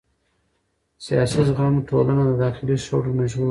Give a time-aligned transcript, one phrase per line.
[1.05, 3.49] سیاسي زغم ټولنه د داخلي شخړو نه ژغوري